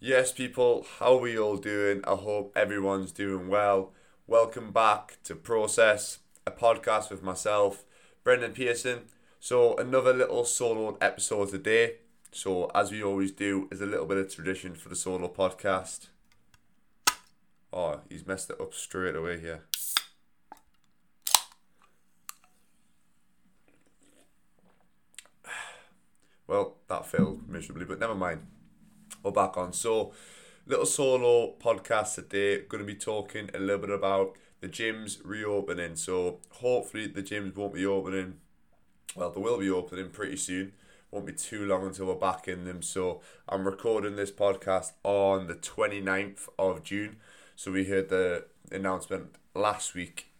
[0.00, 2.02] Yes, people, how are we all doing?
[2.04, 3.92] I hope everyone's doing well.
[4.28, 7.84] Welcome back to Process, a podcast with myself,
[8.22, 9.06] Brendan Pearson.
[9.40, 11.94] So, another little solo episode today.
[12.30, 16.10] So, as we always do, is a little bit of tradition for the solo podcast.
[17.72, 19.64] Oh, he's messed it up straight away here.
[26.46, 28.46] Well, that failed miserably, but never mind
[29.22, 29.72] we're back on.
[29.72, 30.12] So,
[30.66, 32.62] little solo podcast today.
[32.62, 35.96] Going to be talking a little bit about the gyms reopening.
[35.96, 38.34] So, hopefully, the gyms won't be opening.
[39.16, 40.72] Well, they will be opening pretty soon.
[41.10, 42.82] Won't be too long until we're back in them.
[42.82, 47.16] So, I'm recording this podcast on the 29th of June.
[47.56, 50.30] So, we heard the announcement last week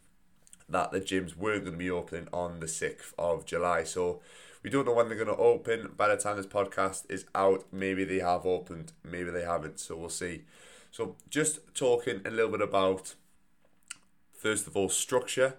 [0.69, 3.85] that the gyms weren't going to be opening on the 6th of July.
[3.85, 4.21] So,
[4.63, 5.93] we don't know when they're going to open.
[5.97, 9.79] By the time this podcast is out, maybe they have opened, maybe they haven't.
[9.81, 10.45] So we'll see.
[10.91, 13.15] So just talking a little bit about,
[14.33, 15.57] first of all, structure.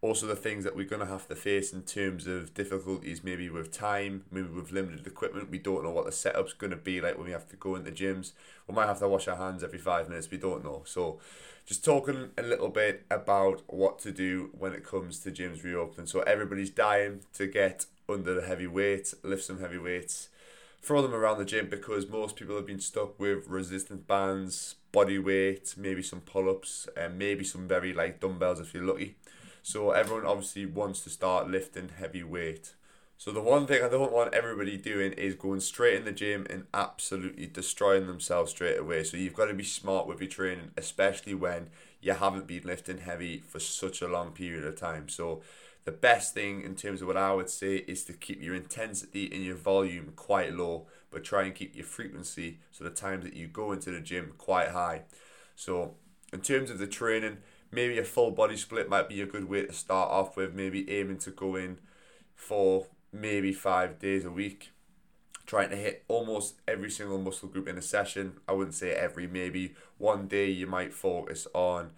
[0.00, 3.48] Also, the things that we're going to have to face in terms of difficulties, maybe
[3.48, 5.50] with time, maybe with limited equipment.
[5.50, 7.74] We don't know what the setup's going to be like when we have to go
[7.74, 8.32] into gyms.
[8.68, 10.30] We might have to wash our hands every five minutes.
[10.30, 10.82] We don't know.
[10.84, 11.20] So,
[11.64, 16.06] just talking a little bit about what to do when it comes to gyms reopening.
[16.06, 20.28] So, everybody's dying to get under the heavy weights, lift some heavy weights,
[20.80, 25.18] throw them around the gym because most people have been stuck with resistance bands, body
[25.18, 29.16] weight, maybe some pull ups, and maybe some very light dumbbells if you're lucky.
[29.62, 32.74] So everyone obviously wants to start lifting heavy weight.
[33.16, 36.46] So the one thing I don't want everybody doing is going straight in the gym
[36.50, 39.04] and absolutely destroying themselves straight away.
[39.04, 41.70] So you've got to be smart with your training, especially when
[42.02, 45.08] you haven't been lifting heavy for such a long period of time.
[45.08, 45.40] So
[45.84, 49.30] the best thing in terms of what I would say is to keep your intensity
[49.32, 53.34] and your volume quite low, but try and keep your frequency, so the times that
[53.34, 55.02] you go into the gym, quite high.
[55.54, 55.94] So,
[56.32, 57.38] in terms of the training,
[57.70, 60.90] maybe a full body split might be a good way to start off with, maybe
[60.90, 61.78] aiming to go in
[62.34, 64.70] for maybe five days a week.
[65.46, 68.38] Trying to hit almost every single muscle group in a session.
[68.48, 71.90] I wouldn't say every, maybe one day you might focus on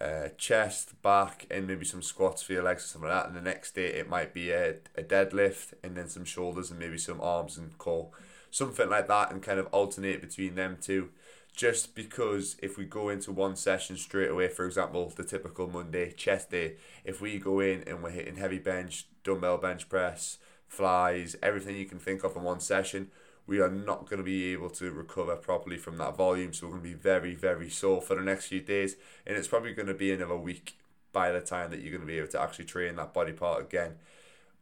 [0.00, 3.28] uh, chest, back, and maybe some squats for your legs or something like that.
[3.28, 6.78] And the next day it might be a, a deadlift and then some shoulders and
[6.78, 8.10] maybe some arms and core.
[8.50, 11.10] Something like that and kind of alternate between them two.
[11.54, 16.10] Just because if we go into one session straight away, for example, the typical Monday
[16.10, 21.36] chest day, if we go in and we're hitting heavy bench, dumbbell bench press, flies,
[21.42, 23.10] everything you can think of in one session,
[23.46, 26.52] we are not going to be able to recover properly from that volume.
[26.52, 28.96] So we're going to be very, very sore for the next few days.
[29.26, 30.78] And it's probably going to be another week
[31.12, 33.62] by the time that you're going to be able to actually train that body part
[33.62, 33.96] again.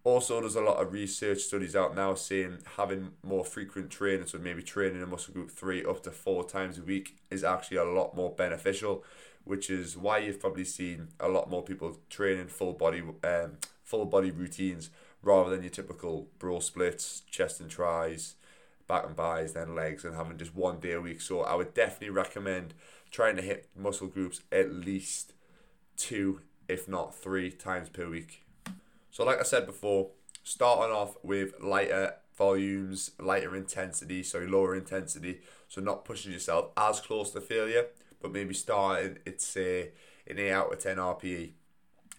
[0.04, 4.36] Also, there's a lot of research studies out now saying having more frequent training, so
[4.36, 7.84] maybe training a muscle group three up to four times a week, is actually a
[7.84, 9.04] lot more beneficial,
[9.44, 14.04] which is why you've probably seen a lot more people training full body, um, full
[14.04, 14.90] body routines
[15.22, 18.34] rather than your typical bro splits, chest and tris,
[18.86, 21.20] back and bis, then legs, and having just one day a week.
[21.20, 22.74] So I would definitely recommend
[23.10, 25.32] trying to hit muscle groups at least
[25.96, 28.44] two, if not three times per week.
[29.10, 30.10] So, like I said before,
[30.42, 37.00] starting off with lighter volumes, lighter intensity, so lower intensity, so not pushing yourself as
[37.00, 37.86] close to failure,
[38.20, 39.90] but maybe starting at say
[40.26, 41.52] an 8 out of 10 RPE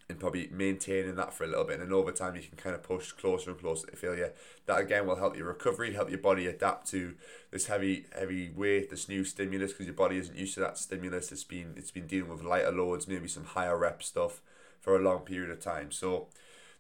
[0.10, 1.80] and probably maintaining that for a little bit.
[1.80, 4.34] And then over time, you can kind of push closer and closer to failure.
[4.66, 7.16] That again will help your recovery, help your body adapt to
[7.52, 11.32] this heavy, heavy weight, this new stimulus, because your body isn't used to that stimulus.
[11.32, 14.42] It's been it's been dealing with lighter loads, maybe some higher rep stuff
[14.82, 15.92] for a long period of time.
[15.92, 16.28] So,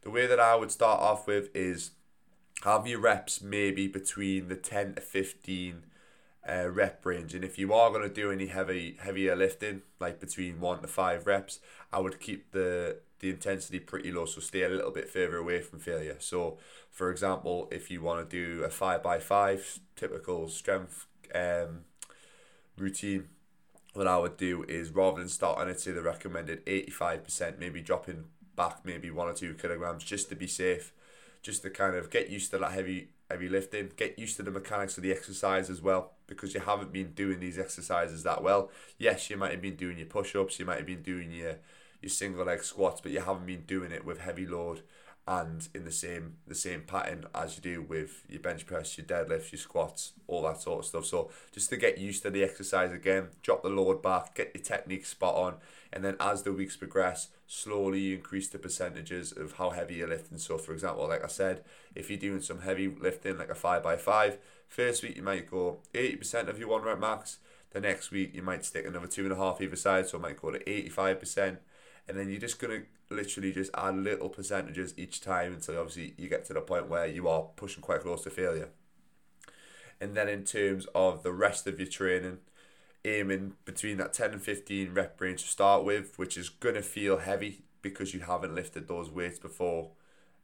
[0.01, 1.91] the way that I would start off with is
[2.63, 5.83] have your reps maybe between the ten to fifteen.
[6.45, 10.19] Uh, rep range and if you are going to do any heavy heavier lifting like
[10.19, 11.61] between one to five reps
[11.93, 15.61] i would keep the the intensity pretty low, so stay a little bit further away
[15.61, 16.17] from failure.
[16.19, 16.57] So,
[16.91, 21.85] for example, if you want to do a five by five typical strength um,
[22.77, 23.29] routine,
[23.93, 27.59] what I would do is rather than starting at say the recommended eighty five percent,
[27.59, 28.25] maybe dropping
[28.55, 30.93] back maybe one or two kilograms just to be safe,
[31.41, 34.51] just to kind of get used to that heavy heavy lifting, get used to the
[34.51, 38.69] mechanics of the exercise as well, because you haven't been doing these exercises that well.
[38.99, 41.55] Yes, you might have been doing your push ups, you might have been doing your
[42.03, 44.81] your single leg squats, but you haven't been doing it with heavy load
[45.25, 49.07] and in the same the same pattern as you do with your bench press, your
[49.07, 51.05] deadlifts, your squats, all that sort of stuff.
[51.05, 54.63] So just to get used to the exercise again, drop the load back, get your
[54.63, 55.55] technique spot on,
[55.93, 60.37] and then as the weeks progress, slowly increase the percentages of how heavy you're lifting.
[60.37, 61.63] So for example, like I said,
[61.95, 65.49] if you're doing some heavy lifting like a five by five, first week you might
[65.49, 67.37] go 80% of your one rep max.
[67.71, 70.21] The next week you might stick another two and a half either side, so it
[70.21, 71.59] might go to 85%
[72.07, 76.27] and then you're just gonna literally just add little percentages each time until obviously you
[76.27, 78.69] get to the point where you are pushing quite close to failure.
[80.01, 82.39] And then in terms of the rest of your training,
[83.05, 87.19] aiming between that 10 and 15 rep range to start with, which is gonna feel
[87.19, 89.91] heavy because you haven't lifted those weights before.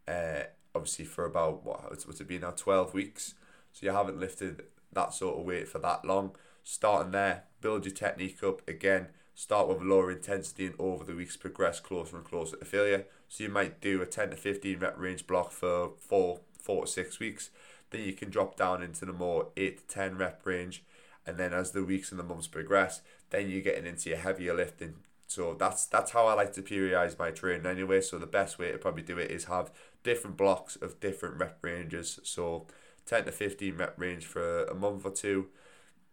[0.07, 3.35] Uh, obviously for about what what's it been now 12 weeks,
[3.71, 4.63] so you haven't lifted
[4.93, 6.31] that sort of weight for that long.
[6.63, 9.07] Starting there, build your technique up again
[9.39, 13.05] start with lower intensity and over the weeks progress closer and closer to failure.
[13.29, 16.91] So you might do a 10 to 15 rep range block for four, four to
[16.91, 17.49] six weeks.
[17.89, 20.83] Then you can drop down into the more 8 to 10 rep range.
[21.25, 22.99] And then as the weeks and the months progress,
[23.29, 24.95] then you're getting into your heavier lifting.
[25.27, 28.01] So that's that's how I like to periodize my training anyway.
[28.01, 29.71] So the best way to probably do it is have
[30.03, 32.19] different blocks of different rep ranges.
[32.23, 32.67] So
[33.05, 35.47] 10 to 15 rep range for a month or two.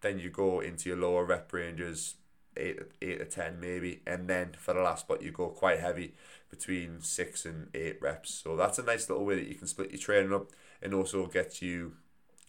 [0.00, 2.14] Then you go into your lower rep ranges
[2.56, 6.14] eight eight to ten maybe, and then for the last spot you go quite heavy
[6.50, 8.32] between six and eight reps.
[8.34, 10.50] So that's a nice little way that you can split your training up
[10.82, 11.94] and also get you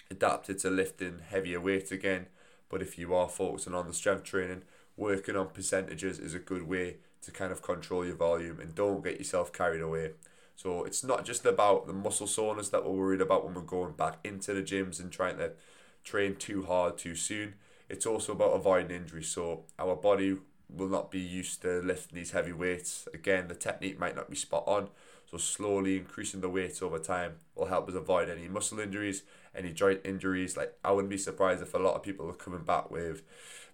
[0.10, 2.28] adapted to lifting heavier weights again.
[2.70, 4.64] But if you are focusing on the strength training,
[4.96, 9.04] working on percentages is a good way to kind of control your volume and don't
[9.04, 10.12] get yourself carried away.
[10.56, 13.94] So it's not just about the muscle soreness that we're worried about when we're going
[13.94, 15.52] back into the gyms and trying to
[16.04, 17.56] train too hard too soon
[17.90, 19.24] it's also about avoiding injury.
[19.24, 20.38] So our body
[20.70, 23.08] will not be used to lifting these heavy weights.
[23.14, 24.90] Again, the technique might not be spot on.
[25.30, 29.24] So slowly increasing the weights over time will help us avoid any muscle injuries,
[29.56, 30.56] any joint injuries.
[30.56, 33.24] Like I wouldn't be surprised if a lot of people are coming back with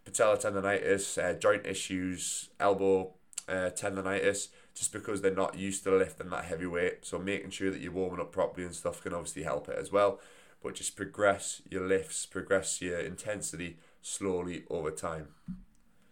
[0.04, 3.13] patella tendonitis, uh, joint issues, elbow
[3.48, 7.06] uh, tendonitis, just because they're not used to lifting that heavy weight.
[7.06, 9.92] So making sure that you're warming up properly and stuff can obviously help it as
[9.92, 10.19] well.
[10.63, 15.29] But just progress your lifts, progress your intensity slowly over time.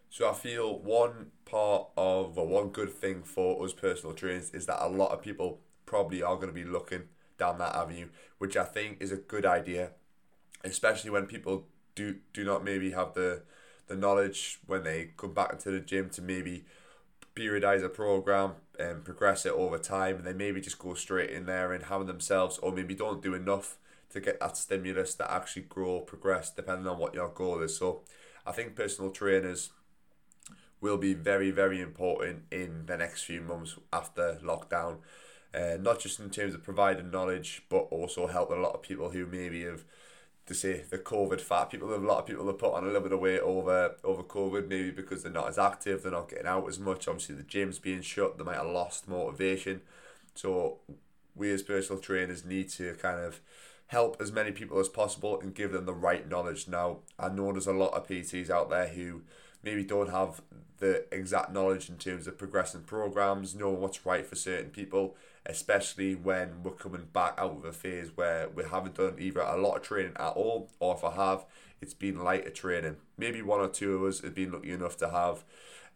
[0.10, 4.66] So I feel one part of or one good thing for us personal trainers is
[4.66, 7.04] that a lot of people probably are going to be looking
[7.38, 8.08] down that avenue,
[8.40, 9.92] which I think is a good idea,
[10.64, 13.44] especially when people do do not maybe have the
[13.88, 16.66] the knowledge when they come back into the gym to maybe
[17.36, 21.46] periodize a program and progress it over time and they maybe just go straight in
[21.46, 23.78] there and hammer themselves or maybe don't do enough
[24.12, 27.78] to get that stimulus to actually grow, progress, depending on what your goal is.
[27.78, 28.02] So
[28.46, 29.72] I think personal trainers
[30.82, 34.98] will be very, very important in the next few months after lockdown.
[35.54, 39.10] Uh, not just in terms of providing knowledge, but also helping a lot of people
[39.10, 39.84] who maybe have
[40.46, 41.70] to say the COVID fat.
[41.70, 44.24] People, a lot of people have put on a little bit of weight over over
[44.24, 47.08] COVID, maybe because they're not as active, they're not getting out as much.
[47.08, 49.82] Obviously, the gym's being shut, they might have lost motivation.
[50.34, 50.80] So,
[51.36, 53.42] we as personal trainers need to kind of
[53.92, 56.66] help as many people as possible and give them the right knowledge.
[56.66, 59.24] Now, I know there's a lot of PTs out there who
[59.64, 60.42] maybe don't have
[60.78, 66.16] the exact knowledge in terms of progressing programs, knowing what's right for certain people, especially
[66.16, 69.76] when we're coming back out of a phase where we haven't done either a lot
[69.76, 71.44] of training at all, or if I have,
[71.82, 72.96] it's been lighter training.
[73.18, 75.44] Maybe one or two of us have been lucky enough to have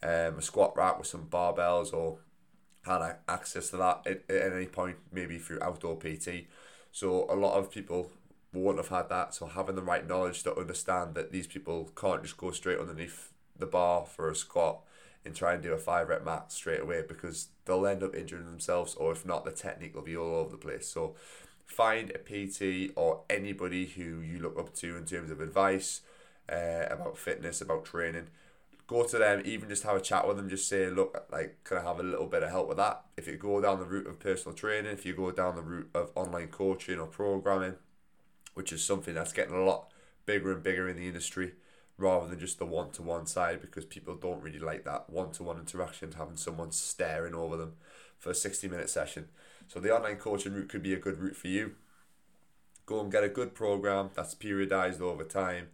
[0.04, 2.18] um, a squat rack with some barbells or
[2.86, 6.48] had access to that at, at any point, maybe through outdoor PT.
[6.96, 8.10] So a lot of people
[8.54, 9.34] won't have had that.
[9.34, 13.34] So having the right knowledge to understand that these people can't just go straight underneath
[13.60, 14.80] the bar for a squat
[15.26, 18.46] and try and do a five rep max straight away because they'll end up injuring
[18.46, 20.88] themselves or if not the technique will be all over the place.
[20.88, 21.16] So
[21.66, 26.00] find a PT or anybody who you look up to in terms of advice
[26.50, 28.28] uh, about fitness, about training
[28.88, 31.78] go to them, even just have a chat with them, just say, look, like, can
[31.78, 33.04] I have a little bit of help with that?
[33.18, 35.90] If you go down the route of personal training, if you go down the route
[35.96, 37.76] of online coaching or programming,
[38.54, 39.92] which is something that's getting a lot
[40.26, 41.54] bigger and bigger in the industry,
[41.98, 45.32] rather than just the one to one side, because people don't really like that one
[45.32, 47.74] to one interaction, having someone staring over them
[48.20, 49.28] for a 60 minute session.
[49.68, 51.76] So the online coaching route could be a good route for you.
[52.86, 55.70] Go and get a good program that's periodized over time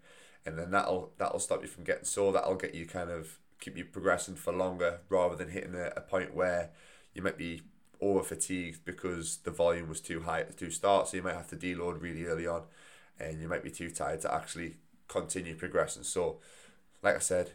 [0.46, 2.34] and then that'll that'll stop you from getting sore.
[2.34, 6.02] That'll get you kind of keep you progressing for longer rather than hitting a, a
[6.02, 6.72] point where
[7.14, 7.62] you might be
[8.00, 11.08] over fatigued because the volume was too high at the start.
[11.08, 12.64] So you might have to deload really early on,
[13.20, 16.04] and you might be too tired to actually continue progressing.
[16.04, 16.40] So,
[17.04, 17.52] like I said,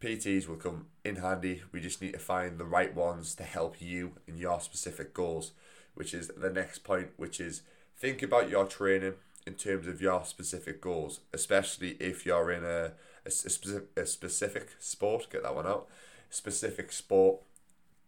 [0.00, 1.62] PTs will come in handy.
[1.72, 5.52] We just need to find the right ones to help you in your specific goals.
[5.94, 7.62] which is the next point, which is
[7.96, 9.14] think about your training
[9.46, 12.92] in terms of your specific goals, especially if you're in a,
[13.24, 15.88] a, a, specific, a specific sport, get that one out,
[16.30, 17.40] specific sport,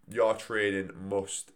[0.09, 1.52] your training must,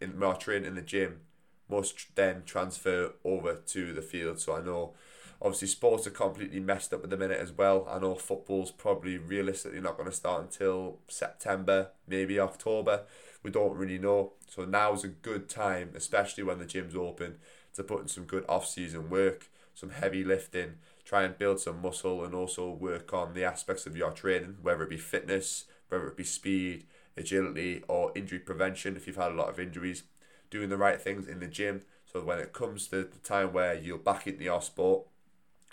[0.00, 1.20] in my training in the gym,
[1.68, 4.40] must then transfer over to the field.
[4.40, 4.94] So I know
[5.40, 7.86] obviously sports are completely messed up at the minute as well.
[7.88, 13.04] I know football's probably realistically not going to start until September, maybe October.
[13.42, 14.32] We don't really know.
[14.48, 17.36] So now is a good time, especially when the gym's open,
[17.74, 21.82] to put in some good off season work, some heavy lifting, try and build some
[21.82, 26.08] muscle and also work on the aspects of your training, whether it be fitness, whether
[26.08, 26.86] it be speed,
[27.16, 30.04] agility, or injury prevention if you've had a lot of injuries.
[30.50, 33.74] Doing the right things in the gym so when it comes to the time where
[33.74, 35.06] you're back into your sport,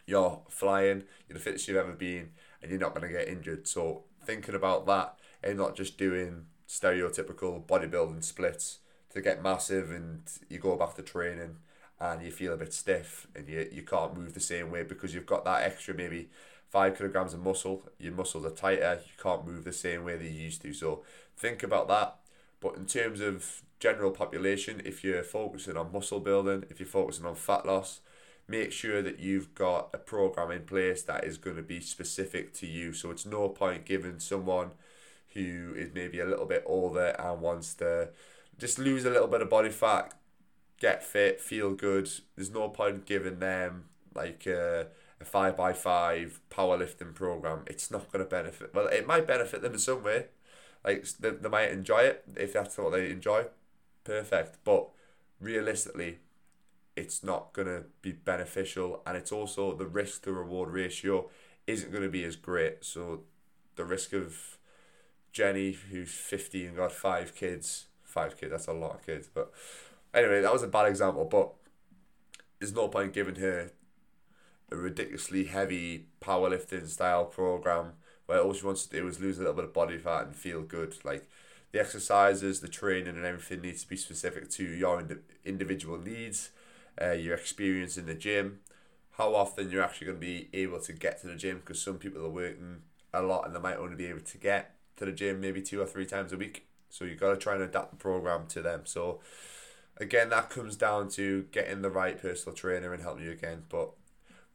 [0.05, 2.29] you're flying, you're the fittest you've ever been,
[2.61, 3.67] and you're not going to get injured.
[3.67, 8.79] So thinking about that and not just doing stereotypical bodybuilding splits
[9.13, 11.57] to get massive and you go back to training
[11.99, 15.13] and you feel a bit stiff and you, you can't move the same way because
[15.13, 16.29] you've got that extra maybe
[16.69, 20.23] five kilograms of muscle, your muscles are tighter, you can't move the same way that
[20.23, 20.73] you used to.
[20.73, 21.03] So
[21.35, 22.15] think about that.
[22.59, 27.25] But in terms of general population, if you're focusing on muscle building, if you're focusing
[27.25, 28.01] on fat loss,
[28.47, 32.53] make sure that you've got a program in place that is going to be specific
[32.55, 32.93] to you.
[32.93, 34.71] So it's no point giving someone
[35.33, 38.09] who is maybe a little bit older and wants to
[38.57, 40.13] just lose a little bit of body fat,
[40.79, 42.10] get fit, feel good.
[42.36, 44.88] There's no point giving them like a,
[45.19, 47.63] a five by five powerlifting program.
[47.67, 48.74] It's not going to benefit.
[48.74, 50.25] Well, it might benefit them in some way.
[50.86, 53.46] Like they, they might enjoy it if that's what they enjoy.
[54.03, 54.57] Perfect.
[54.63, 54.88] But
[55.39, 56.19] realistically,
[56.96, 61.29] it's not going to be beneficial, and it's also the risk to reward ratio
[61.67, 62.84] isn't going to be as great.
[62.84, 63.22] So
[63.75, 64.57] the risk of
[65.31, 69.51] Jenny, who's 50 and got five kids, five kids, that's a lot of kids, but
[70.13, 71.51] Anyway, that was a bad example, but
[72.59, 73.71] there's no point giving her
[74.71, 77.93] a ridiculously heavy powerlifting style program
[78.25, 80.35] where all she wants to do is lose a little bit of body fat and
[80.35, 80.95] feel good.
[81.03, 81.29] Like
[81.71, 86.49] the exercises, the training, and everything needs to be specific to your ind- individual needs,
[87.01, 88.59] uh, your experience in the gym,
[89.17, 91.97] how often you're actually going to be able to get to the gym because some
[91.97, 92.81] people are working
[93.13, 95.81] a lot and they might only be able to get to the gym maybe two
[95.81, 96.67] or three times a week.
[96.89, 98.81] So you've got to try and adapt the program to them.
[98.85, 99.19] So
[99.99, 103.63] again, that comes down to getting the right personal trainer and helping you again.
[103.69, 103.91] But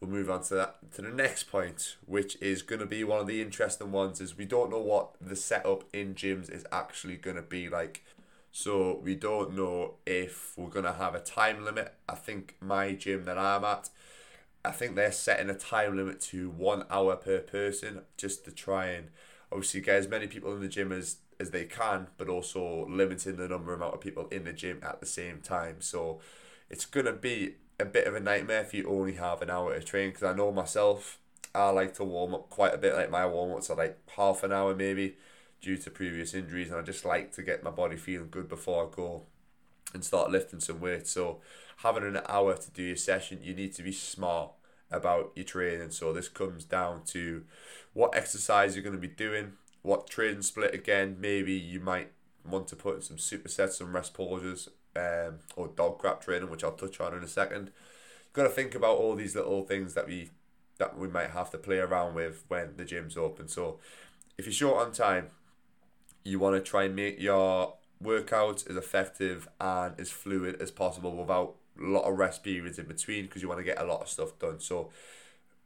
[0.00, 3.20] we'll move on to that to the next point, which is going to be one
[3.20, 4.20] of the interesting ones.
[4.20, 8.04] Is we don't know what the setup in gyms is actually going to be like.
[8.54, 11.94] So we don't know if we're going to have a time limit.
[12.06, 13.88] I think my gym that I'm at,
[14.62, 18.88] I think they're setting a time limit to one hour per person just to try
[18.88, 19.08] and
[19.50, 23.36] obviously get as many people in the gym as as they can, but also limiting
[23.36, 25.76] the number amount of people in the gym at the same time.
[25.80, 26.20] So
[26.70, 29.84] it's gonna be a bit of a nightmare if you only have an hour to
[29.84, 30.10] train.
[30.10, 31.18] Because I know myself,
[31.54, 32.94] I like to warm up quite a bit.
[32.94, 35.16] Like my warm ups are like half an hour maybe,
[35.60, 38.86] due to previous injuries, and I just like to get my body feeling good before
[38.86, 39.24] I go
[39.94, 41.06] and start lifting some weight.
[41.06, 41.40] So
[41.78, 44.52] having an hour to do your session, you need to be smart
[44.90, 45.90] about your training.
[45.90, 47.44] So this comes down to
[47.92, 49.52] what exercise you're going to be doing,
[49.82, 51.16] what training split again.
[51.20, 52.12] Maybe you might
[52.48, 56.72] want to put in some supersets, some rest pauses, um, or DoggCrapp training, which I'll
[56.72, 57.70] touch on in a second.
[58.24, 60.30] You've got to think about all these little things that we
[60.78, 63.46] that we might have to play around with when the gym's open.
[63.46, 63.78] So
[64.38, 65.28] if you're short on time,
[66.24, 71.14] you want to try and make your workouts as effective and as fluid as possible
[71.14, 74.00] without a lot of rest periods in between because you want to get a lot
[74.00, 74.58] of stuff done.
[74.60, 74.90] So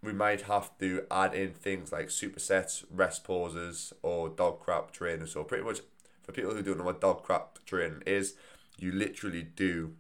[0.03, 5.26] we might have to add in things like supersets, rest pauses, or DoggCrapp training.
[5.26, 5.81] So pretty much
[6.23, 8.35] for people who don't know what DoggCrapp training is,
[8.79, 9.95] you literally do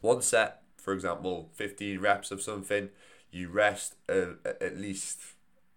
[0.00, 2.90] one set, for example, 15 reps of something,
[3.30, 5.20] you rest uh, at least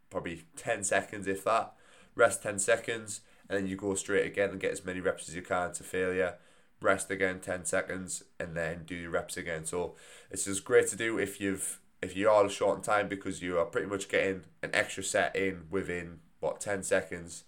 [0.10, 1.74] probably 10 seconds if that,
[2.16, 5.36] rest 10 seconds, and then you go straight again and get as many reps as
[5.36, 6.36] you can to failure.
[6.82, 9.66] Rest again 10 seconds and then do your reps again.
[9.66, 9.96] So
[10.30, 13.58] it's just great to do if you've if you are short on time because you
[13.58, 17.44] are pretty much getting an extra set in within what 10 seconds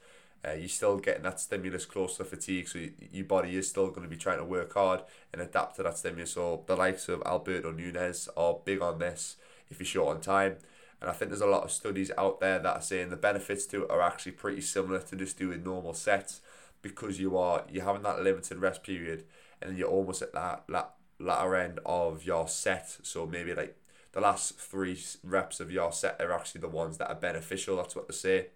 [0.45, 3.87] uh, you're still getting that stimulus close to fatigue so you, your body is still
[3.87, 5.01] going to be trying to work hard
[5.33, 6.31] and adapt to that stimulus.
[6.31, 9.37] So the likes of Alberto Nunez are big on this
[9.69, 10.57] if you're short on time.
[11.01, 13.65] And I think there's a lot of studies out there that are saying the benefits
[13.67, 16.41] to it are actually pretty similar to just doing normal sets
[16.81, 19.23] because you are you're having that limited rest period
[19.61, 22.97] and you're almost at that, that latter end of your set.
[23.01, 23.75] So maybe like
[24.15, 27.75] the last three reps of your set are actually the ones that are beneficial.
[27.75, 28.47] That's what they say.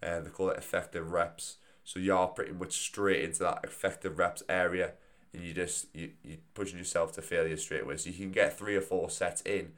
[0.00, 1.56] And uh, they call it effective reps.
[1.82, 4.92] So you're pretty much straight into that effective reps area
[5.32, 7.96] and you just you you pushing yourself to failure straight away.
[7.96, 9.72] So you can get three or four sets in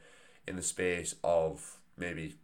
[0.46, 2.35] in the space of maybe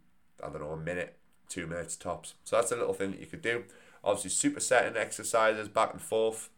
[0.43, 1.15] I don't know a minute,
[1.47, 2.33] two minutes tops.
[2.43, 3.65] So that's a little thing that you could do.
[4.03, 6.49] Obviously, supersetting exercises back and forth.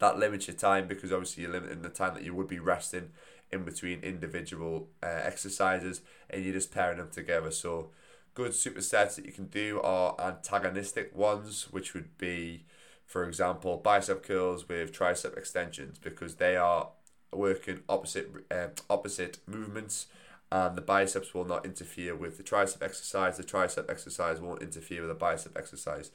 [0.00, 3.10] That limits your time because obviously you're limiting the time that you would be resting
[3.56, 7.50] in between individual uh, exercises, and you're just pairing them together.
[7.50, 7.90] So
[8.34, 12.64] good supersets that you can do are antagonistic ones, which would be
[13.06, 16.90] for example, bicep curls with tricep extensions because they are
[17.32, 20.06] working opposite uh, opposite movements
[20.50, 25.00] and the biceps will not interfere with the tricep exercise the tricep exercise won't interfere
[25.00, 26.12] with the bicep exercise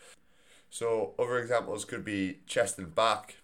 [0.70, 3.36] so other examples could be chest and back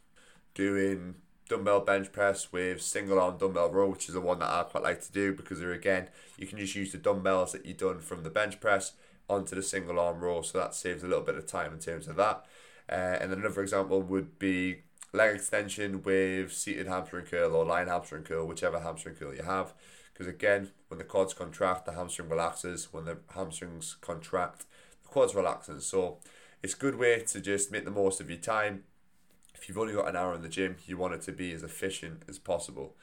[0.56, 1.16] doing
[1.48, 4.84] dumbbell bench press with single arm dumbbell row which is the one that I quite
[4.84, 8.00] like to do because there again you can just use the dumbbells that you've done
[8.00, 8.94] from the bench press
[9.30, 12.08] onto the single arm row so that saves a little bit of time in terms
[12.08, 12.46] of that
[12.90, 18.24] uh, and another example would be leg extension with seated hamstring curl or lying hamstring
[18.24, 19.74] curl, whichever hamstring curl you have.
[20.14, 22.90] Because again, when the quads contract, the hamstring relaxes.
[22.92, 24.66] When the hamstrings contract,
[25.04, 25.86] the quads relaxes.
[25.86, 26.18] So
[26.64, 28.84] it's a good way to just make the most of your time.
[29.60, 31.64] If you've only got an hour in the gym, you want it to be as
[31.64, 32.96] efficient as possible.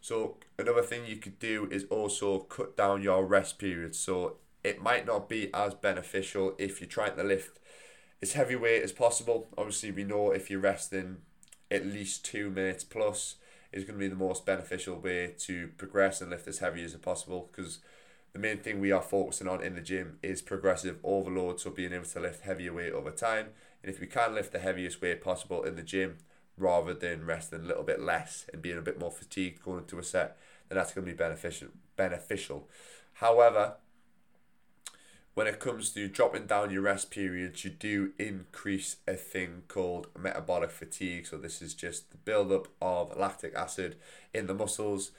[0.00, 3.94] So another thing you could do is also cut down your rest period.
[3.94, 7.58] So it might not be as beneficial if you're trying to lift
[8.22, 9.48] as heavy weight as possible.
[9.56, 11.18] Obviously, we know if you're resting
[11.70, 13.36] at least two minutes plus
[13.72, 16.94] is going to be the most beneficial way to progress and lift as heavy as
[16.96, 17.78] possible because
[18.32, 21.92] the main thing we are focusing on in the gym is progressive overload, so being
[21.92, 23.48] able to lift heavier weight over time.
[23.82, 26.18] And if we can lift the heaviest weight possible in the gym
[26.56, 29.98] rather than resting a little bit less and being a bit more fatigued going into
[29.98, 30.36] a set,
[30.68, 31.68] then that's going to be beneficial.
[31.96, 32.68] Beneficial.
[33.14, 33.74] However,
[35.34, 40.08] when it comes to dropping down your rest periods, you do increase a thing called
[40.18, 41.26] metabolic fatigue.
[41.26, 43.96] So, this is just the buildup of lactic acid
[44.34, 45.12] in the muscles,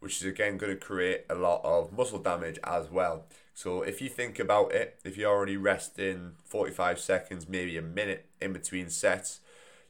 [0.00, 3.26] which is again going to create a lot of muscle damage as well.
[3.54, 8.26] So, if you think about it, if you're already resting 45 seconds, maybe a minute
[8.40, 9.40] in between sets,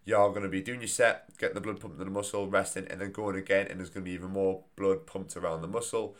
[0.04, 2.86] you're going to be doing your set, getting the blood pumped to the muscle, resting,
[2.88, 5.68] and then going again, and there's going to be even more blood pumped around the
[5.68, 6.16] muscle.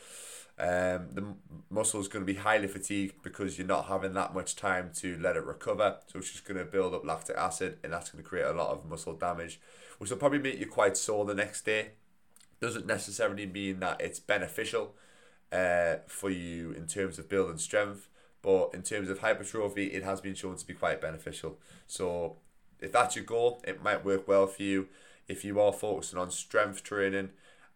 [0.59, 1.35] Um, the
[1.71, 5.19] muscle is going to be highly fatigued because you're not having that much time to
[5.19, 5.99] let it recover.
[6.07, 8.53] So it's just going to build up lactic acid, and that's going to create a
[8.53, 9.61] lot of muscle damage,
[9.99, 11.93] which will probably make you quite sore the next day.
[12.61, 14.95] Doesn't necessarily mean that it's beneficial
[15.53, 18.09] uh, for you in terms of building strength,
[18.43, 21.59] but in terms of hypertrophy, it has been shown to be quite beneficial.
[21.87, 22.37] So
[22.81, 24.89] if that's your goal, it might work well for you.
[25.29, 27.31] If you are focusing on strength training,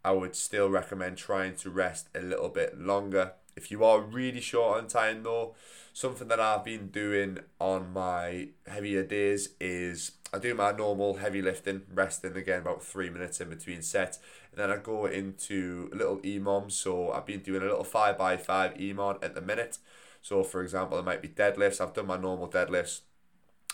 [0.04, 3.32] I would still recommend trying to rest a little bit longer.
[3.56, 5.54] If you are really short on time though,
[5.92, 11.42] something that I've been doing on my heavier days is I do my normal heavy
[11.42, 14.18] lifting, resting again about three minutes in between sets,
[14.52, 16.70] and then I go into a little EMOM.
[16.70, 19.78] So I've been doing a little five by five EMOM at the minute.
[20.22, 21.80] So for example, it might be deadlifts.
[21.80, 23.00] I've done my normal deadlifts.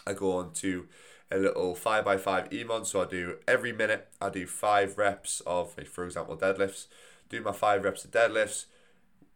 [0.06, 0.86] I go on to
[1.30, 2.86] a little 5x5 EMOM.
[2.86, 6.86] So I do every minute, I do five reps of, for example, deadlifts.
[7.28, 8.66] Do my five reps of deadlifts.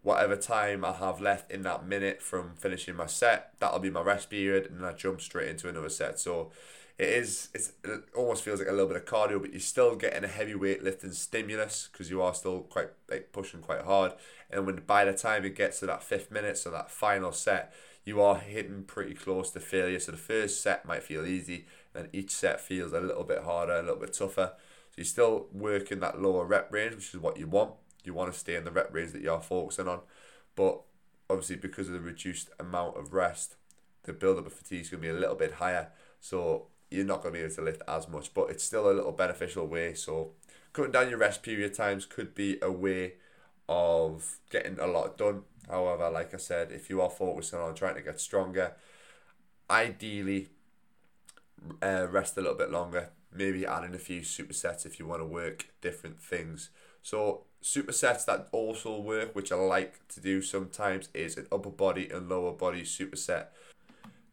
[0.03, 4.01] Whatever time I have left in that minute from finishing my set, that'll be my
[4.01, 6.19] rest period, and then I jump straight into another set.
[6.19, 6.53] So
[7.01, 9.97] it is it's it almost feels like a little bit of cardio, but you're still
[9.97, 14.13] getting a heavy weight lifting stimulus because you are still quite like pushing quite hard.
[14.51, 17.73] And when by the time it gets to that fifth minute, so that final set,
[18.05, 19.99] you are hitting pretty close to failure.
[19.99, 23.77] So the first set might feel easy, then each set feels a little bit harder,
[23.77, 24.53] a little bit tougher.
[24.91, 27.73] So you're still working that lower rep range, which is what you want.
[28.05, 30.01] You want to stay in the rep range that you're focusing on.
[30.55, 30.83] But
[31.31, 33.57] obviously, because of the reduced amount of rest,
[34.03, 35.93] the build-up of fatigue is going to be a little bit higher.
[36.21, 38.93] So you're not going to be able to lift as much, but it's still a
[38.93, 39.95] little beneficial way.
[39.95, 40.33] So
[40.73, 43.15] cutting down your rest period times could be a way
[43.69, 45.43] of getting a lot done.
[45.69, 48.75] However, like I said, if you are focusing on trying to get stronger,
[49.71, 50.49] ideally
[51.83, 53.11] uh, rest a little bit longer.
[53.33, 56.71] Maybe adding a few supersets if you want to work different things.
[57.03, 62.09] So supersets that also work, which I like to do sometimes, is an upper body
[62.11, 63.47] and lower body superset.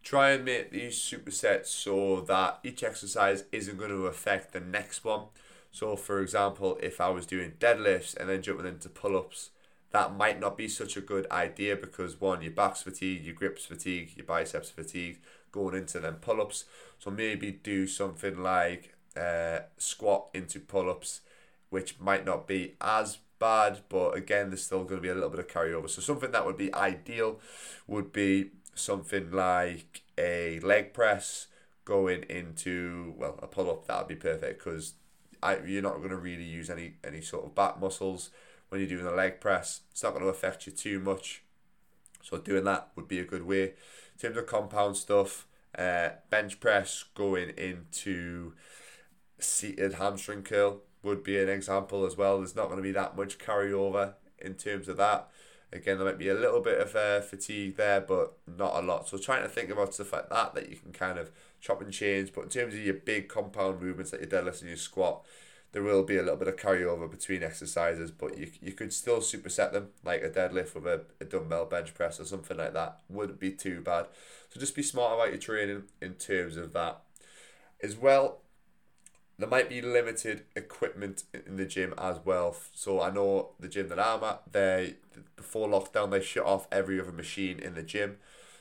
[0.08, 5.04] Try and make these supersets so that each exercise isn't going to affect the next
[5.04, 5.24] one.
[5.74, 9.50] So, for example, if I was doing deadlifts and then jumping into pull ups,
[9.92, 13.66] that might not be such a good idea because one, your back's fatigued, your grips
[13.66, 15.20] fatigue, your biceps fatigue
[15.52, 16.64] going into them pull ups.
[17.00, 21.20] So maybe do something like uh, squat into pull ups,
[21.70, 25.30] which might not be as bad, but again, there's still going to be a little
[25.30, 25.90] bit of carryover.
[25.90, 27.42] So something that would be ideal
[27.88, 31.48] would be something like a leg press
[31.86, 33.88] going into well a pull up.
[33.88, 34.94] That would be perfect because
[35.42, 38.30] I, you're not going to really use any any sort of back muscles
[38.70, 39.82] when you're doing a leg press.
[39.92, 41.44] It's not going to affect you too much.
[42.22, 43.64] So doing that would be a good way.
[43.64, 48.54] In terms of compound stuff, uh, bench press going into
[49.40, 52.40] seated hamstring curl would be an example as well.
[52.40, 55.30] There's not going to be that much carryover in terms of that.
[55.74, 59.10] Again, there might be a little bit of uh, fatigue there, but not a lot.
[59.10, 61.92] So trying to think about stuff like that that you can kind of chop and
[61.92, 62.32] change.
[62.34, 65.26] But in terms of your big compound movements like your deadlift and your squat,
[65.74, 69.20] there will be a little bit of carryover between exercises, but you, you could still
[69.20, 73.02] superset them, like a deadlift with a, a dumbbell bench press or something like that.
[73.10, 74.08] Wouldn't be too bad.
[74.50, 77.02] So just be smart about your training in terms of that.
[77.84, 78.40] As well,
[79.40, 82.56] there might be limited equipment in the gym as well.
[82.74, 84.96] So I know the gym that I'm at, they
[85.36, 88.18] before lockdown they shut off every other machine in the gym.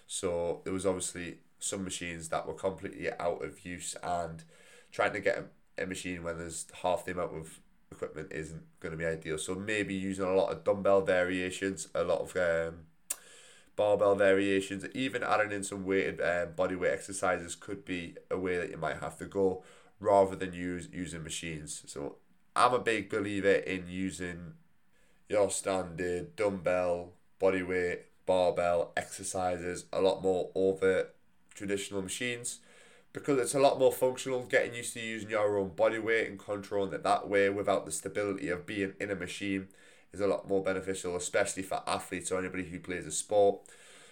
[0.06, 4.44] So there was obviously some machines that were completely out of use and
[4.92, 5.38] trying to get
[5.78, 7.60] a, a machine when there's half the amount of
[7.90, 9.38] equipment isn't going to be ideal.
[9.38, 12.80] So maybe using a lot of dumbbell variations, a lot of um,
[13.76, 18.58] barbell variations, even adding in some weighted um, body weight exercises could be a way
[18.58, 19.64] that you might have to go
[20.00, 21.82] rather than use using machines.
[21.86, 22.16] So
[22.54, 24.54] I'm a big believer in using
[25.28, 31.08] your standard dumbbell, body weight, barbell exercises a lot more over
[31.54, 32.58] traditional machines
[33.12, 36.38] because it's a lot more functional getting used to using your own body weight and
[36.38, 39.68] controlling it that way without the stability of being in a machine
[40.12, 43.60] is a lot more beneficial especially for athletes or anybody who plays a sport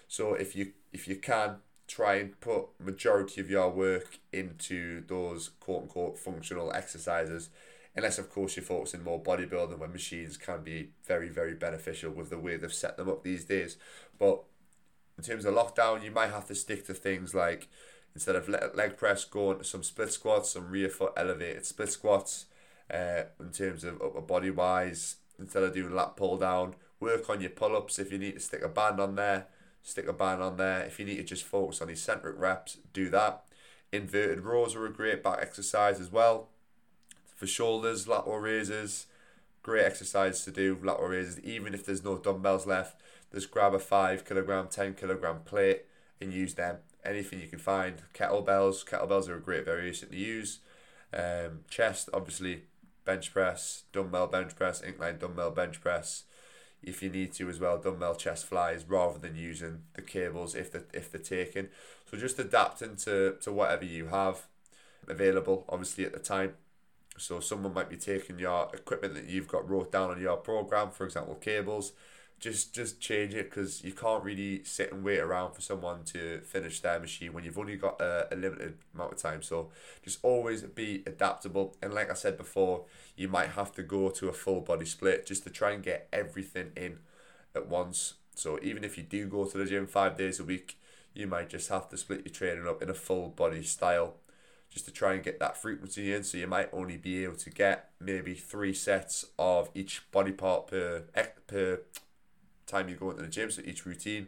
[0.07, 5.51] so if you if you can try and put majority of your work into those
[5.59, 7.49] quote unquote functional exercises
[7.95, 12.29] unless of course you're focusing more bodybuilding when machines can be very very beneficial with
[12.29, 13.77] the way they've set them up these days.
[14.17, 14.43] But
[15.17, 17.67] in terms of lockdown you might have to stick to things like
[18.13, 22.45] instead of leg press go into some split squats some rear foot elevated split squats
[22.93, 25.17] uh, in terms of upper body wise.
[25.37, 28.63] Instead of doing lat pull down work on your pull-ups if you need to stick
[28.63, 29.47] a band on there
[29.85, 30.81] stick a band on there.
[30.81, 33.43] If you need to just focus on eccentric reps, do that.
[33.93, 36.49] Inverted rows are a great back exercise as well.
[37.35, 39.05] For shoulders, lateral raises,
[39.61, 41.39] great exercise to do, lateral raises.
[41.41, 42.99] Even if there's no dumbbells left,
[43.31, 45.83] just grab a 5 kilogram, 10 kilogram plate
[46.19, 46.77] and use them.
[47.05, 48.01] Anything you can find.
[48.13, 50.59] Kettlebells, kettlebells are a great variation to use.
[51.13, 52.63] Um, chest, obviously,
[53.05, 56.23] bench press, dumbbell bench press, incline dumbbell bench press
[56.83, 60.71] if you need to as well, dumbbell chest flies rather than using the cables if
[60.71, 61.69] they if they're taken.
[62.09, 64.45] So just adapting to, to whatever you have
[65.07, 66.53] available, obviously at the time.
[67.17, 70.91] So someone might be taking your equipment that you've got wrote down on your program,
[70.91, 71.93] for example, cables,
[72.39, 76.41] just just change it because you can't really sit and wait around for someone to
[76.41, 79.41] finish their machine when you've only got a, a limited amount of time.
[79.41, 79.69] So
[80.03, 81.75] just always be adaptable.
[81.81, 82.83] And like i said before
[83.15, 86.07] you might have to go to a full body split just to try and get
[86.11, 86.99] everything in
[87.55, 88.15] at once.
[88.35, 90.77] So even if you do go to the gym five days a week
[91.15, 94.15] you might just have to split your training up in a full body style
[94.69, 96.23] just to try and get that frequency in.
[96.23, 100.67] So you might only be able to get maybe three sets of each body part
[100.67, 101.05] per
[101.47, 101.79] per
[102.65, 104.27] time you go into the gym, so each routine.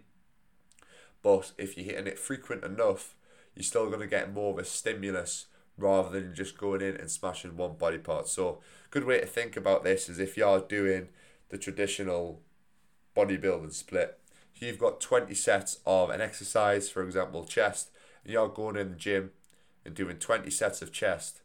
[1.21, 3.15] But if you're hitting it frequent enough,
[3.55, 5.47] you're still going to get more of a stimulus
[5.77, 8.27] rather than just going in and smashing one body part.
[8.27, 8.59] So,
[8.91, 11.09] good way to think about this is if you're doing
[11.49, 12.41] the traditional
[13.15, 14.19] bodybuilding split,
[14.55, 17.91] you've got 20 sets of an exercise, for example, chest,
[18.23, 19.31] and you're going in the gym
[19.85, 21.41] and doing 20 sets of chest.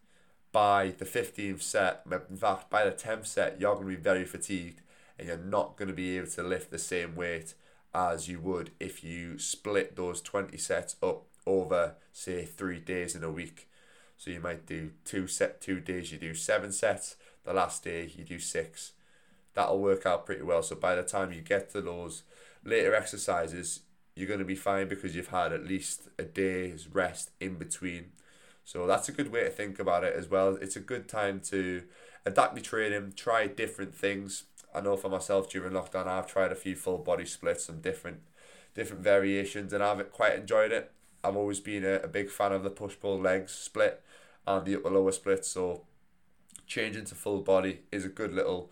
[0.51, 4.27] By the 15th set, in fact, by the 10th set, you're going to be very
[4.27, 4.83] fatigued
[5.23, 7.55] and you're not going to be able to lift the same weight
[7.95, 13.23] as you would if you split those 20 sets up over say three days in
[13.23, 13.69] a week.
[14.17, 18.11] So you might do two set two days you do seven sets the last day
[18.17, 18.93] you do six.
[19.55, 20.63] That'll work out pretty well.
[20.65, 22.25] So by the time you get to those
[22.65, 23.81] later exercises
[24.17, 28.07] you're going to be fine because you've had at least a day's rest in between.
[28.65, 30.59] So that's a good way to think about it as well.
[30.61, 31.83] It's a good time to
[32.25, 36.57] adapt your training try different things I know for myself during lockdown, I've tried a
[36.57, 38.21] few full body splits, some different
[38.75, 40.91] different variations, and I've quite enjoyed it.
[41.23, 44.03] I've always been a, a big fan of the push pull legs split
[44.47, 45.83] and the upper lower split, so
[46.67, 48.71] changing to full body is a good little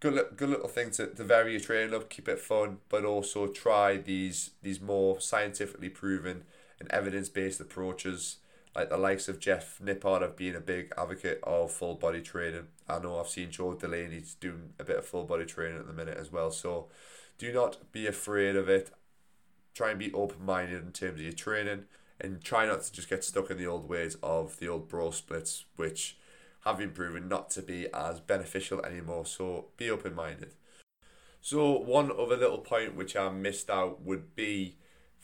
[0.00, 3.46] good good little thing to, to vary your training up, keep it fun, but also
[3.46, 6.44] try these these more scientifically proven
[6.80, 8.38] and evidence based approaches
[8.76, 12.66] like the likes of Jeff Nippard have been a big advocate of full body training.
[12.86, 15.94] I know I've seen Joe Delaney's doing a bit of full body training at the
[15.94, 16.50] minute as well.
[16.50, 16.88] So
[17.38, 18.90] do not be afraid of it.
[19.74, 21.84] Try and be open minded in terms of your training
[22.20, 25.10] and try not to just get stuck in the old ways of the old bro
[25.10, 26.18] splits, which
[26.66, 29.24] have been proven not to be as beneficial anymore.
[29.24, 30.52] So be open minded.
[31.40, 34.76] So one other little point which I missed out would be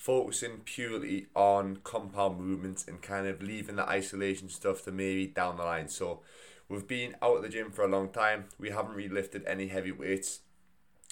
[0.03, 5.57] focusing purely on compound movements and kind of leaving the isolation stuff to maybe down
[5.57, 5.87] the line.
[5.87, 6.23] So
[6.69, 8.47] we've been out at the gym for a long time.
[8.59, 10.41] We haven't really lifted any heavy weights.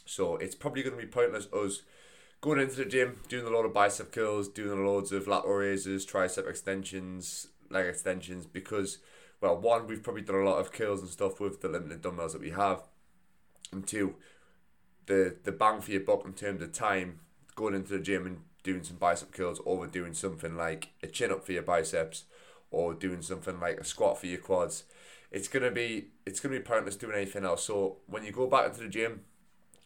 [0.07, 1.83] So it's probably going to be pointless us
[2.41, 6.05] going into the gym, doing a lot of bicep curls, doing loads of lateral raises,
[6.05, 8.99] tricep extensions, leg extensions, because,
[9.41, 12.33] well, one, we've probably done a lot of curls and stuff with the limited dumbbells
[12.33, 12.81] that we have.
[13.71, 14.17] And two,
[15.07, 17.21] the, the bang for your buck in terms of time
[17.55, 21.31] going into the gym and doing some bicep curls over doing something like a chin
[21.31, 22.25] up for your biceps
[22.71, 24.85] or doing something like a squat for your quads.
[25.31, 27.65] It's gonna be it's gonna be pointless doing anything else.
[27.65, 29.23] So when you go back into the gym,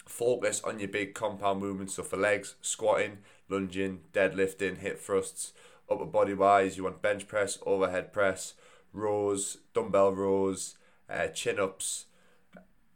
[0.07, 1.95] focus on your big compound movements.
[1.95, 5.53] So for legs, squatting, lunging, deadlifting, hip thrusts,
[5.91, 8.55] upper body wise, you want bench press, overhead press,
[8.93, 10.77] rows, dumbbell rows,
[11.11, 12.07] uh, chin ups.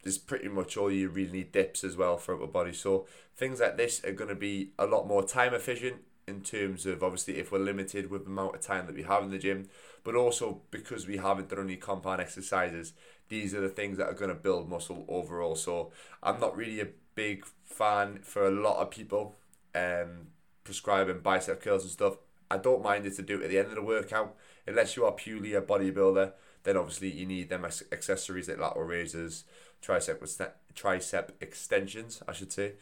[0.02, 2.72] There's pretty much all you really need dips as well for upper body.
[2.72, 3.06] So
[3.36, 7.02] things like this are going to be a lot more time efficient in terms of
[7.02, 9.68] obviously if we're limited with the amount of time that we have in the gym,
[10.04, 12.92] but also because we haven't done any compound exercises,
[13.28, 15.56] these are the things that are going to build muscle overall.
[15.56, 15.90] So
[16.22, 19.36] I'm not really a big fan for a lot of people
[19.74, 20.28] um,
[20.64, 22.16] prescribing bicep curls and stuff.
[22.50, 24.34] I don't mind it to do it at the end of the workout,
[24.66, 26.32] unless you are purely a bodybuilder.
[26.68, 29.44] Then obviously you need them as accessories like lateral raises,
[29.82, 30.18] tricep
[30.74, 32.74] tricep extensions, I should say,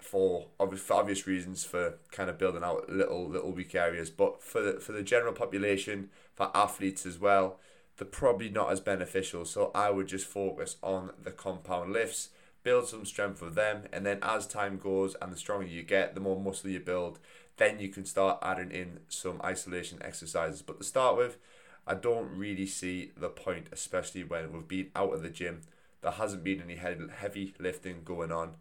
[0.00, 4.10] for obvious, for obvious reasons for kind of building out little little weak areas.
[4.10, 7.60] But for the for the general population, for athletes as well,
[7.96, 9.44] they're probably not as beneficial.
[9.44, 12.30] So I would just focus on the compound lifts,
[12.64, 16.16] build some strength with them, and then as time goes and the stronger you get,
[16.16, 17.20] the more muscle you build,
[17.56, 20.60] then you can start adding in some isolation exercises.
[20.60, 21.38] But to start with,
[21.86, 25.62] I don't really see the point, especially when we've been out of the gym.
[26.00, 28.54] There hasn't been any heavy lifting going on,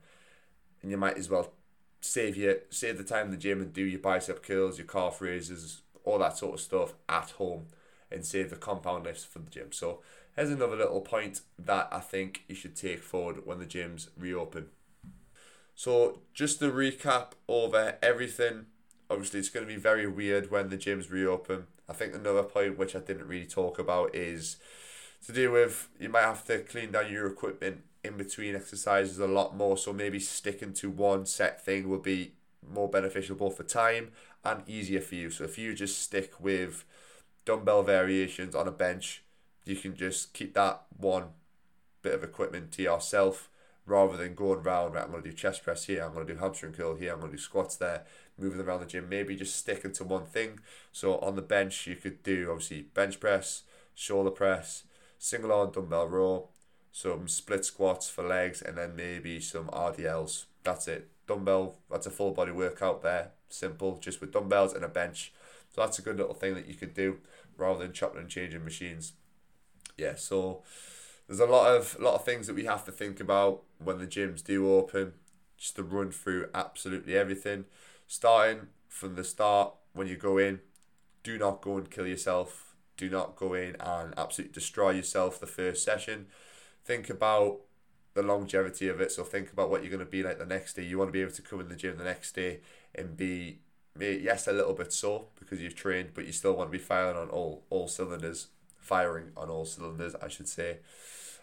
[0.82, 1.54] and you might as well
[2.02, 5.22] save your save the time in the gym and do your bicep curls, your calf
[5.22, 7.68] raises, all that sort of stuff at home
[8.12, 9.72] and save the compound lifts for the gym.
[9.72, 10.02] So
[10.36, 14.68] here's another little point that I think you should take forward when the gyms reopen.
[15.76, 18.66] So just to recap over everything,
[19.10, 21.68] obviously it's going to be very weird when the gyms reopen.
[21.92, 24.56] I think another point which I didn't really talk about is
[25.26, 29.28] to do with you might have to clean down your equipment in between exercises a
[29.28, 29.78] lot more.
[29.78, 32.32] So maybe sticking to one set thing will be
[32.66, 34.12] more beneficial both for time
[34.46, 35.30] and easier for you.
[35.30, 36.86] So if you just stick with
[37.44, 39.22] dumbbell variations on a bench,
[39.66, 41.26] you can just keep that one
[42.02, 43.50] bit of equipment to yourself
[43.92, 46.34] rather than going round, right, I'm going to do chest press here, I'm going to
[46.34, 48.06] do hamstring curl here, I'm going to do squats there,
[48.38, 50.60] moving around the gym, maybe just sticking to one thing.
[50.94, 54.84] So on the bench, you could do obviously bench press, shoulder press,
[55.20, 56.48] single arm dumbbell row,
[56.94, 60.46] some split squats for legs, and then maybe some RDLs.
[60.64, 61.10] That's it.
[61.28, 63.32] Dumbbell, that's a full body workout there.
[63.50, 65.34] Simple, just with dumbbells and a bench.
[65.76, 67.18] So that's a good little thing that you could do
[67.58, 69.14] rather than chopping and changing machines.
[69.98, 70.64] Yeah, so
[71.32, 74.06] there's a lot of lot of things that we have to think about when the
[74.06, 75.14] gyms do open.
[75.58, 77.66] Just to run through absolutely everything,
[78.06, 80.60] starting from the start when you go in.
[81.24, 82.76] Do not go and kill yourself.
[82.98, 86.26] Do not go in and absolutely destroy yourself the first session.
[86.84, 87.62] Think about
[88.14, 89.12] the longevity of it.
[89.14, 90.84] So think about what you're going to be like the next day.
[90.84, 92.60] You want to be able to come in the gym the next day
[92.94, 93.60] and be
[93.98, 97.16] yes, a little bit sore because you've trained, but you still want to be firing
[97.16, 100.80] on all all cylinders, firing on all cylinders, I should say,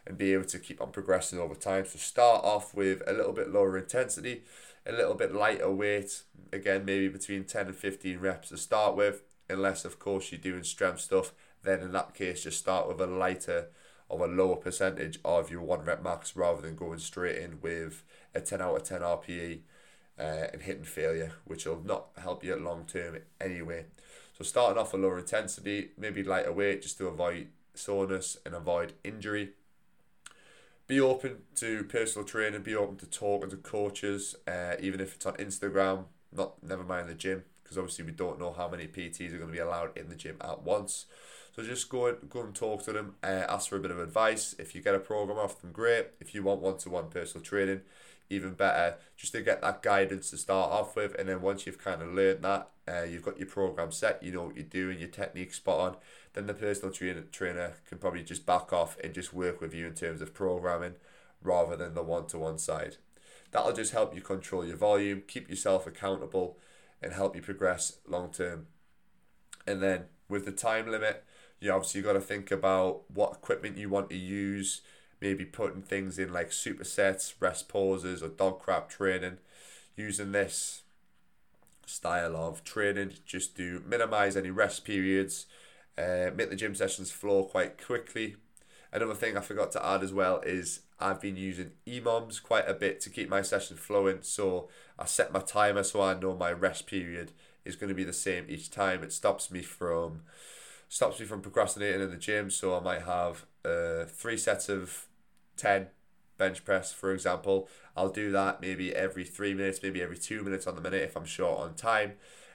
[0.09, 1.85] and be able to keep on progressing over time.
[1.85, 4.43] So start off with a little bit lower intensity,
[4.87, 6.23] a little bit lighter weight.
[6.53, 10.65] Again, maybe between ten and fifteen reps to start with, unless of course you're doing
[10.65, 11.33] strength stuff.
[11.63, 13.69] Then in that case, just start with a lighter
[14.09, 18.05] or a lower percentage of your one rep max rather than going straight in with
[18.35, 19.61] a 10 out of 10 RPE
[20.19, 23.85] uh, and hitting failure, which will not help you long term anyway.
[24.37, 28.95] So starting off with lower intensity, maybe lighter weight, just to avoid soreness and avoid
[29.05, 29.51] injury.
[30.89, 32.63] Be open to personal training.
[32.63, 36.07] Be open to talking to coaches, uh, even if it's on Instagram.
[36.33, 39.51] Not never mind the gym, because obviously we don't know how many PTs are going
[39.51, 41.05] to be allowed in the gym at once.
[41.55, 43.17] So just go and go and talk to them.
[43.23, 44.55] Uh, ask for a bit of advice.
[44.59, 46.07] If you get a program off them, great.
[46.21, 47.83] If you want one to one personal training,
[48.31, 51.83] even better just to get that guidance to start off with and then once you've
[51.83, 54.99] kind of learned that uh, you've got your program set you know what you're doing
[54.99, 55.97] your technique spot on
[56.35, 59.87] then the personal trainer trainer can probably just back off and just work with you
[59.87, 60.95] in terms of programming
[61.43, 62.97] rather than the one-to-one side
[63.51, 66.59] that'll just help you control your volume keep yourself accountable
[67.03, 68.67] and help you progress long term
[69.67, 71.25] and then with the time limit
[71.61, 74.83] you obviously got to think about what equipment you want to use.
[75.21, 79.39] Maybe putting things in like supersets, rest pauses, or DoggCrapp training.
[79.97, 80.83] Using this
[81.87, 85.47] style of training just to minimize any rest periods,
[85.97, 88.37] uh, make the gym sessions flow quite quickly.
[88.93, 92.75] Another thing I forgot to add as well is I've been using EMOMs quite a
[92.75, 94.19] bit to keep my session flowing.
[94.23, 97.33] So I set my timer so I know my rest period
[97.65, 99.03] is going to be the same each time.
[99.03, 100.23] It stops me from
[100.89, 102.51] stops me from procrastinating in the gym.
[102.51, 105.08] So I might have uh, three sets of
[105.59, 105.89] ten
[106.39, 107.69] bench press, for example.
[107.97, 111.17] I'll do that maybe every three minutes, maybe every two minutes on the minute if
[111.17, 112.13] I'm short on time.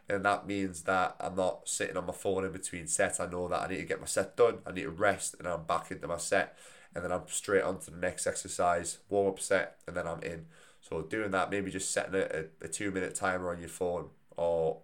[0.10, 3.20] And that means that I'm not sitting on my phone in between sets.
[3.20, 5.48] I know that I need to get my set done, I need to rest, and
[5.48, 6.58] I'm back into my set.
[6.96, 10.22] And then I'm straight on to the next exercise, warm up set, and then I'm
[10.22, 10.46] in.
[10.82, 14.80] So doing that, maybe just setting a, a two minute timer on your phone or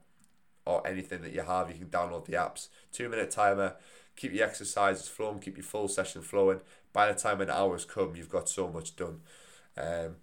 [0.66, 2.68] or anything that you have, you can download the apps.
[2.92, 3.76] Two minute timer,
[4.16, 6.60] keep your exercises flowing, keep your full session flowing.
[6.94, 9.22] By the time an hour's come, you've got so much done.
[9.78, 10.16] Um,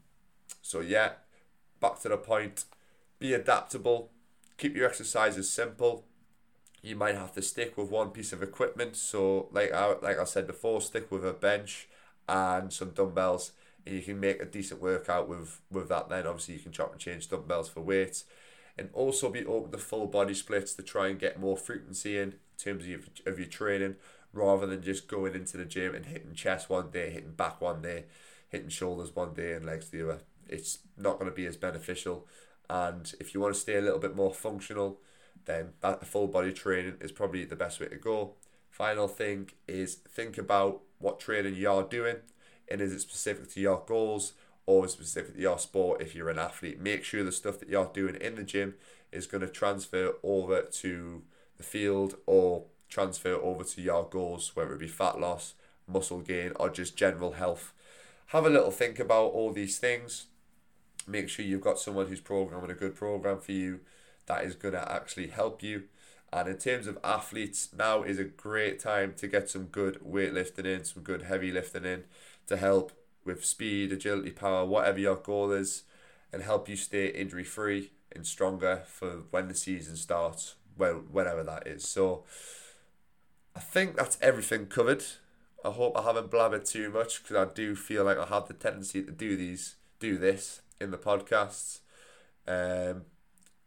[0.62, 1.12] so yeah,
[1.81, 2.64] back to the point.
[3.18, 4.11] Be adaptable.
[4.59, 6.05] Keep your exercises simple.
[6.83, 8.96] You might have to stick with one piece of equipment.
[8.96, 11.88] So like I like I said before, stick with a bench
[12.29, 13.52] and some dumbbells,
[13.87, 16.09] and you can make a decent workout with with that.
[16.09, 18.24] Then obviously you can chop and change dumbbells for weights
[18.79, 22.35] and also be open to full body splits to try and get more frequency in,
[22.59, 23.96] terms of your, of your training
[24.33, 27.83] rather than just going into the gym and hitting chest one day, hitting back one
[27.83, 28.05] day,
[28.49, 30.21] hitting shoulders one day and legs the other.
[30.49, 32.27] It's not going to be as beneficial.
[32.69, 35.01] And if you want to stay a little bit more functional,
[35.45, 38.35] then that full body training is probably the best way to go.
[38.71, 42.17] Final thing is think about what training you are doing
[42.69, 44.33] and is it specific to your goals
[44.67, 46.81] or specific to your sport if you're an athlete.
[46.81, 48.75] Make sure the stuff that you're doing in the gym
[49.12, 51.23] is going to transfer over to
[51.57, 55.55] the field or transfer over to your goals, whether it be fat loss,
[55.87, 57.72] muscle gain, or just general health.
[58.27, 60.27] Have a little think about all these things.
[61.07, 63.81] Make sure you've got someone who's programming a good program for you
[64.27, 65.85] that is going to actually help you.
[66.33, 70.66] And in terms of athletes, now is a great time to get some good weightlifting
[70.66, 72.05] in, some good heavy lifting in
[72.49, 72.92] to help
[73.25, 75.85] with speed, agility, power, whatever your goal is,
[76.33, 81.42] and help you stay injury free and stronger for when the season starts, when, whenever
[81.44, 81.87] that is.
[81.87, 82.25] So
[83.57, 85.03] I think that's everything covered.
[85.64, 88.55] I hope I haven't blabbered too much because I do feel like I have the
[88.55, 91.79] tendency to do these, do this in the podcasts.
[92.47, 93.07] Um,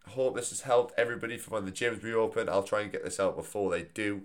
[0.06, 2.48] I hope this has helped everybody for when the gyms reopen.
[2.48, 4.22] I'll try and get this out before they do.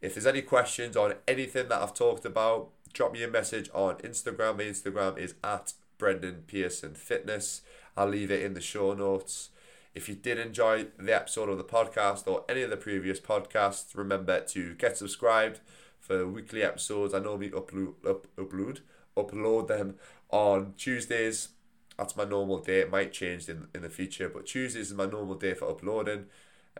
[0.00, 3.96] If there's any questions on anything that I've talked about, drop me a message on
[3.96, 4.58] Instagram.
[4.58, 7.62] My Instagram is at Brendan Pearson Fitness.
[7.96, 9.50] I'll leave it in the show notes.
[9.94, 13.94] If you did enjoy the episode of the podcast or any of the previous podcasts,
[13.94, 15.60] remember to get subscribed
[16.00, 17.12] for weekly episodes.
[17.12, 18.80] I normally upload up, upload
[19.16, 19.96] upload them
[20.30, 21.50] on Tuesdays.
[21.98, 22.80] That's my normal day.
[22.80, 26.26] It might change in, in the future, but Tuesdays is my normal day for uploading.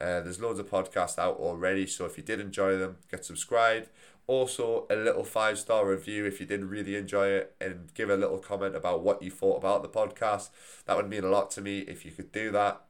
[0.01, 3.91] Uh, there's loads of podcasts out already, so if you did enjoy them, get subscribed.
[4.27, 8.17] Also, a little five star review if you did really enjoy it, and give a
[8.17, 10.49] little comment about what you thought about the podcast.
[10.87, 12.81] That would mean a lot to me if you could do that.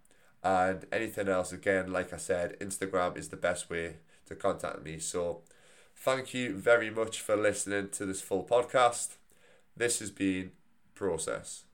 [0.43, 4.99] And anything else, again, like I said, Instagram is the best way to contact me.
[4.99, 5.43] So,
[5.95, 9.17] thank you very much for listening to this full podcast.
[9.77, 10.53] This has been
[10.95, 11.65] Process.